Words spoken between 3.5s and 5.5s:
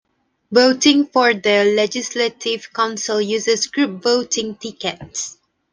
group voting tickets.